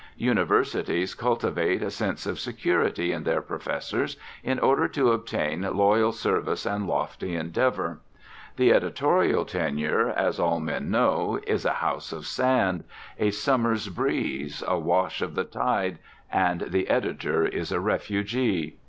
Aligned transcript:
Universities 0.17 1.13
cultivate 1.13 1.83
a 1.83 1.91
sense 1.91 2.25
of 2.25 2.39
security 2.39 3.11
in 3.11 3.23
their 3.23 3.39
professors, 3.39 4.17
in 4.43 4.57
order 4.57 4.87
to 4.87 5.11
obtain 5.11 5.61
loyal 5.61 6.11
service 6.11 6.65
and 6.65 6.87
lofty 6.87 7.35
endeavour. 7.35 7.99
The 8.55 8.73
editorial 8.73 9.45
tenure, 9.45 10.09
as 10.09 10.39
all 10.39 10.59
men 10.59 10.89
know, 10.89 11.39
is 11.45 11.65
a 11.65 11.73
house 11.85 12.11
of 12.13 12.25
sand 12.25 12.83
a 13.19 13.29
summer's 13.29 13.89
breeze, 13.89 14.63
a 14.65 14.79
wash 14.79 15.21
of 15.21 15.35
the 15.35 15.43
tide, 15.43 15.99
and 16.31 16.61
the 16.71 16.87
editor 16.89 17.45
is 17.45 17.71
a 17.71 17.79
refugee. 17.79 18.77